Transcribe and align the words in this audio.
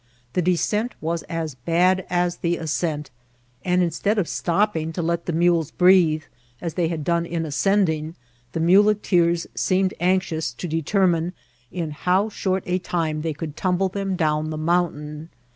The 0.33 0.41
descent 0.41 0.95
was 0.99 1.21
as 1.29 1.53
bad 1.53 2.07
as 2.09 2.37
the 2.37 2.57
ascent; 2.57 3.11
and, 3.63 3.83
instead 3.83 4.17
of 4.17 4.27
stopping 4.27 4.91
to 4.93 5.01
let 5.03 5.27
the 5.27 5.31
mules 5.31 5.69
breathe, 5.69 6.23
as 6.59 6.73
they 6.73 6.87
had 6.87 7.03
done 7.03 7.23
in 7.23 7.45
ascending, 7.45 8.15
the 8.53 8.59
muleteers 8.61 9.45
seemed 9.53 9.93
anxious 9.99 10.53
to 10.53 10.67
determine 10.67 11.33
in 11.71 11.91
how 11.91 12.29
short 12.29 12.63
a 12.65 12.79
time 12.79 13.21
they 13.21 13.33
could 13.35 13.55
tumble 13.55 13.89
them 13.89 14.15
down 14.15 14.49
the 14.49 14.57
mountain. 14.57 15.29